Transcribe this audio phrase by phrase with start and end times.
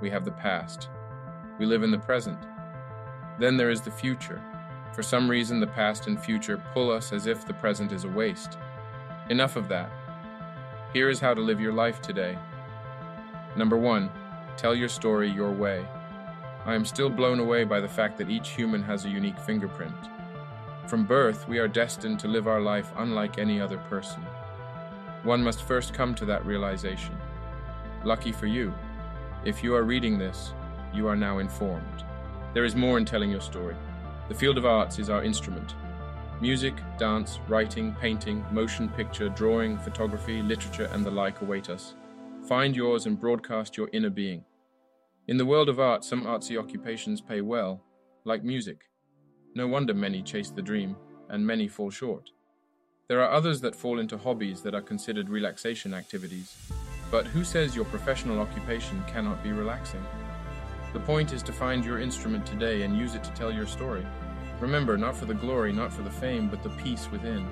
[0.00, 0.88] we have the past.
[1.58, 2.38] We live in the present.
[3.38, 4.42] Then there is the future.
[4.92, 8.08] For some reason, the past and future pull us as if the present is a
[8.08, 8.58] waste.
[9.30, 9.90] Enough of that.
[10.92, 12.38] Here is how to live your life today.
[13.56, 14.10] Number one,
[14.56, 15.86] tell your story your way.
[16.64, 19.94] I am still blown away by the fact that each human has a unique fingerprint.
[20.86, 24.22] From birth, we are destined to live our life unlike any other person.
[25.22, 27.16] One must first come to that realization.
[28.04, 28.72] Lucky for you,
[29.44, 30.52] if you are reading this,
[30.92, 32.04] you are now informed.
[32.54, 33.76] There is more in telling your story.
[34.28, 35.74] The field of arts is our instrument.
[36.40, 41.94] Music, dance, writing, painting, motion picture, drawing, photography, literature, and the like await us.
[42.48, 44.44] Find yours and broadcast your inner being.
[45.26, 47.82] In the world of art, some artsy occupations pay well,
[48.24, 48.82] like music.
[49.54, 50.96] No wonder many chase the dream,
[51.28, 52.30] and many fall short.
[53.08, 56.54] There are others that fall into hobbies that are considered relaxation activities.
[57.10, 60.04] But who says your professional occupation cannot be relaxing?
[60.92, 64.06] The point is to find your instrument today and use it to tell your story.
[64.60, 67.46] Remember, not for the glory, not for the fame, but the peace within.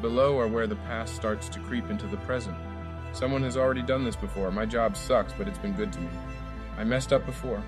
[0.00, 2.56] Below are where the past starts to creep into the present.
[3.12, 4.50] Someone has already done this before.
[4.50, 6.10] My job sucks, but it's been good to me.
[6.76, 7.62] I messed up before.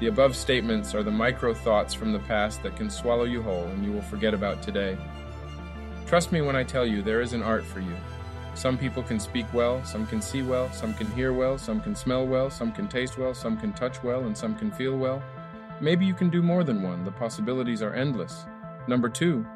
[0.00, 3.66] The above statements are the micro thoughts from the past that can swallow you whole
[3.66, 4.98] and you will forget about today.
[6.06, 7.94] Trust me when I tell you there is an art for you.
[8.60, 11.96] Some people can speak well, some can see well, some can hear well, some can
[11.96, 15.22] smell well, some can taste well, some can touch well, and some can feel well.
[15.80, 17.02] Maybe you can do more than one.
[17.02, 18.44] The possibilities are endless.
[18.86, 19.46] Number two,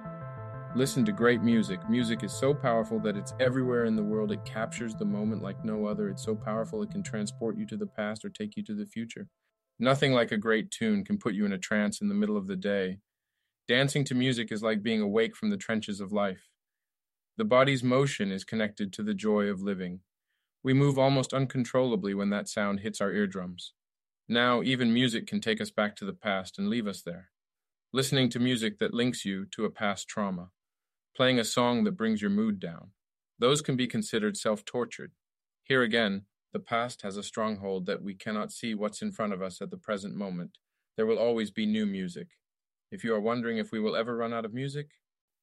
[0.74, 1.86] listen to great music.
[1.90, 4.32] Music is so powerful that it's everywhere in the world.
[4.32, 6.08] It captures the moment like no other.
[6.08, 8.86] It's so powerful it can transport you to the past or take you to the
[8.86, 9.28] future.
[9.78, 12.46] Nothing like a great tune can put you in a trance in the middle of
[12.46, 13.00] the day.
[13.68, 16.48] Dancing to music is like being awake from the trenches of life.
[17.36, 20.00] The body's motion is connected to the joy of living.
[20.62, 23.72] We move almost uncontrollably when that sound hits our eardrums.
[24.28, 27.30] Now, even music can take us back to the past and leave us there.
[27.92, 30.50] Listening to music that links you to a past trauma.
[31.16, 32.90] Playing a song that brings your mood down.
[33.38, 35.12] Those can be considered self tortured.
[35.64, 39.42] Here again, the past has a stronghold that we cannot see what's in front of
[39.42, 40.58] us at the present moment.
[40.96, 42.28] There will always be new music.
[42.92, 44.90] If you are wondering if we will ever run out of music,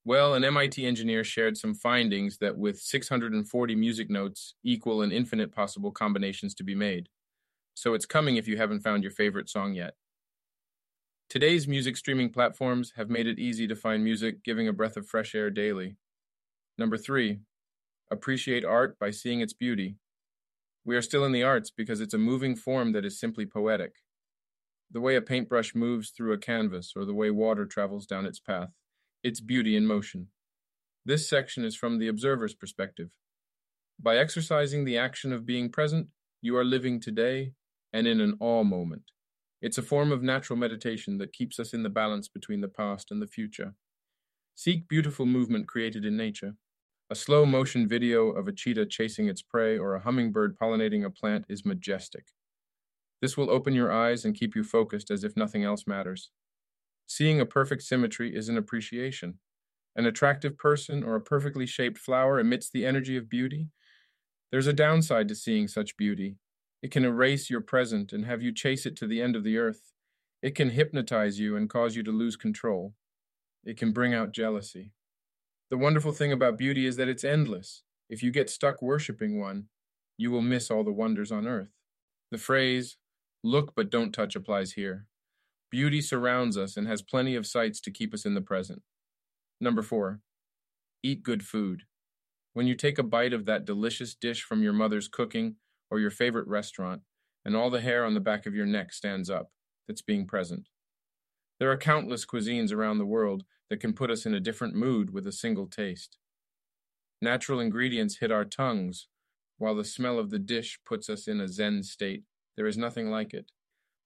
[0.04, 5.54] well, an MIT engineer shared some findings that with 640 music notes equal an infinite
[5.54, 7.10] possible combinations to be made.
[7.76, 9.94] So it's coming if you haven't found your favorite song yet.
[11.30, 15.08] Today's music streaming platforms have made it easy to find music giving a breath of
[15.08, 15.98] fresh air daily.
[16.80, 17.42] Number three,
[18.10, 19.98] appreciate art by seeing its beauty.
[20.84, 23.98] We are still in the arts because it's a moving form that is simply poetic.
[24.90, 28.40] The way a paintbrush moves through a canvas or the way water travels down its
[28.40, 28.72] path
[29.24, 30.28] its beauty in motion.
[31.06, 33.10] This section is from the observer's perspective.
[34.00, 36.08] By exercising the action of being present,
[36.42, 37.54] you are living today
[37.94, 39.12] and in an awe moment.
[39.62, 43.12] It's a form of natural meditation that keeps us in the balance between the past
[43.12, 43.76] and the future.
[44.56, 46.56] Seek beautiful movement created in nature.
[47.12, 51.10] A slow motion video of a cheetah chasing its prey or a hummingbird pollinating a
[51.10, 52.26] plant is majestic.
[53.22, 56.32] This will open your eyes and keep you focused as if nothing else matters.
[57.14, 59.40] Seeing a perfect symmetry is an appreciation.
[59.98, 63.68] An attractive person or a perfectly shaped flower emits the energy of beauty.
[64.50, 66.38] There's a downside to seeing such beauty.
[66.82, 69.58] It can erase your present and have you chase it to the end of the
[69.58, 69.92] earth.
[70.42, 72.94] It can hypnotize you and cause you to lose control.
[73.66, 74.94] It can bring out jealousy.
[75.70, 77.84] The wonderful thing about beauty is that it's endless.
[78.10, 79.66] If you get stuck worshiping one,
[80.16, 81.74] you will miss all the wonders on earth.
[82.32, 82.96] The phrase,
[83.44, 85.08] look but don't touch, applies here.
[85.72, 88.82] Beauty surrounds us and has plenty of sights to keep us in the present.
[89.62, 90.20] Number four,
[91.02, 91.84] eat good food.
[92.54, 95.56] When you take a bite of that delicious dish from your mother's cooking
[95.90, 97.02] or your favorite restaurant,
[97.46, 99.52] and all the hair on the back of your neck stands up,
[99.88, 100.68] that's being present.
[101.60, 105.12] There are countless cuisines around the world that can put us in a different mood
[105.14, 106.18] with a single taste.
[107.22, 109.08] Natural ingredients hit our tongues,
[109.58, 112.24] while the smell of the dish puts us in a Zen state.
[112.58, 113.52] There is nothing like it.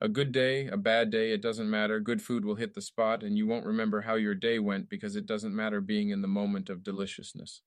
[0.02, 2.00] A good day, a bad day, it doesn't matter.
[2.00, 5.16] Good food will hit the spot, and you won't remember how your day went because
[5.16, 7.62] it doesn't matter being in the moment of deliciousness.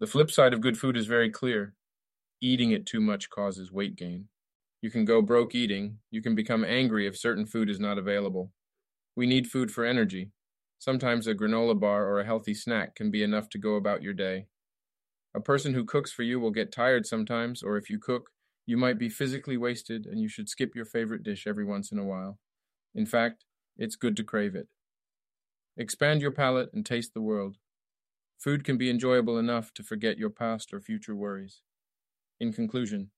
[0.00, 1.74] The flip side of good food is very clear
[2.40, 4.28] eating it too much causes weight gain.
[4.82, 6.00] You can go broke eating.
[6.10, 8.52] You can become angry if certain food is not available.
[9.16, 10.32] We need food for energy.
[10.78, 14.14] Sometimes a granola bar or a healthy snack can be enough to go about your
[14.14, 14.46] day.
[15.34, 18.30] A person who cooks for you will get tired sometimes, or if you cook,
[18.68, 21.98] you might be physically wasted and you should skip your favorite dish every once in
[21.98, 22.38] a while.
[22.94, 23.46] In fact,
[23.78, 24.68] it's good to crave it.
[25.78, 27.56] Expand your palate and taste the world.
[28.36, 31.62] Food can be enjoyable enough to forget your past or future worries.
[32.40, 33.10] In conclusion,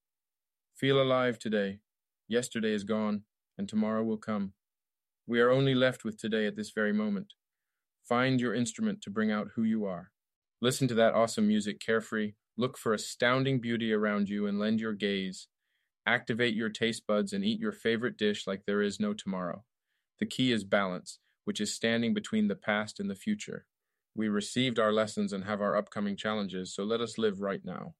[0.76, 1.80] feel alive today.
[2.28, 3.24] Yesterday is gone,
[3.58, 4.52] and tomorrow will come.
[5.26, 7.34] We are only left with today at this very moment.
[8.08, 10.12] Find your instrument to bring out who you are.
[10.60, 12.34] Listen to that awesome music carefree.
[12.60, 15.48] Look for astounding beauty around you and lend your gaze.
[16.06, 19.64] Activate your taste buds and eat your favorite dish like there is no tomorrow.
[20.18, 23.64] The key is balance, which is standing between the past and the future.
[24.14, 27.94] We received our lessons and have our upcoming challenges, so let us live right now.